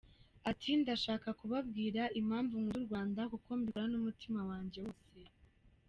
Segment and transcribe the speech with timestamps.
[0.49, 5.17] Ati “Ndashaka kubabwira impamvu nkunda u Rwanda kuko mbikora n’umutima wanjye wose.